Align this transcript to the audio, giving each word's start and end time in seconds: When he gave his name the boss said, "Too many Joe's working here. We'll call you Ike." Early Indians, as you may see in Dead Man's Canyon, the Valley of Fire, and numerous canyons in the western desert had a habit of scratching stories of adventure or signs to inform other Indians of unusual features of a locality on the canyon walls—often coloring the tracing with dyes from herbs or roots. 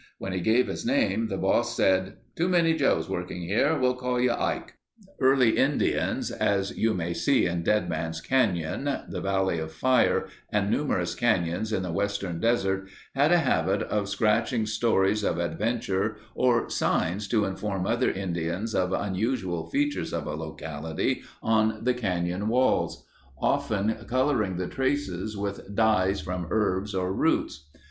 When 0.17 0.33
he 0.33 0.39
gave 0.39 0.65
his 0.65 0.83
name 0.83 1.27
the 1.27 1.37
boss 1.37 1.77
said, 1.77 2.17
"Too 2.35 2.49
many 2.49 2.73
Joe's 2.75 3.07
working 3.07 3.43
here. 3.43 3.77
We'll 3.77 3.93
call 3.93 4.19
you 4.19 4.31
Ike." 4.31 4.73
Early 5.19 5.55
Indians, 5.55 6.31
as 6.31 6.75
you 6.75 6.95
may 6.95 7.13
see 7.13 7.45
in 7.45 7.61
Dead 7.61 7.87
Man's 7.87 8.19
Canyon, 8.19 8.85
the 9.07 9.21
Valley 9.21 9.59
of 9.59 9.71
Fire, 9.71 10.25
and 10.51 10.71
numerous 10.71 11.13
canyons 11.13 11.71
in 11.71 11.83
the 11.83 11.91
western 11.91 12.39
desert 12.39 12.89
had 13.13 13.31
a 13.31 13.37
habit 13.37 13.83
of 13.83 14.09
scratching 14.09 14.65
stories 14.65 15.23
of 15.23 15.37
adventure 15.37 16.17
or 16.33 16.67
signs 16.67 17.27
to 17.27 17.45
inform 17.45 17.85
other 17.85 18.09
Indians 18.09 18.73
of 18.73 18.93
unusual 18.93 19.67
features 19.69 20.13
of 20.13 20.25
a 20.25 20.33
locality 20.33 21.21
on 21.43 21.83
the 21.83 21.93
canyon 21.93 22.47
walls—often 22.47 23.93
coloring 24.07 24.57
the 24.57 24.67
tracing 24.67 25.29
with 25.39 25.75
dyes 25.75 26.19
from 26.21 26.47
herbs 26.49 26.95
or 26.95 27.13
roots. 27.13 27.69